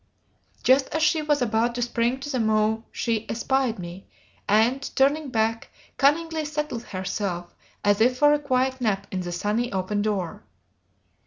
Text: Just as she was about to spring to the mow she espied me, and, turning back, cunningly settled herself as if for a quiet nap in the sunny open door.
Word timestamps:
Just 0.63 0.87
as 0.95 1.03
she 1.03 1.21
was 1.21 1.43
about 1.43 1.75
to 1.75 1.83
spring 1.83 2.19
to 2.21 2.29
the 2.31 2.39
mow 2.39 2.85
she 2.91 3.29
espied 3.29 3.77
me, 3.77 4.07
and, 4.49 4.81
turning 4.95 5.29
back, 5.29 5.69
cunningly 5.97 6.43
settled 6.43 6.85
herself 6.85 7.53
as 7.83 8.01
if 8.01 8.17
for 8.17 8.33
a 8.33 8.39
quiet 8.39 8.81
nap 8.81 9.05
in 9.11 9.21
the 9.21 9.31
sunny 9.31 9.71
open 9.71 10.01
door. 10.01 10.43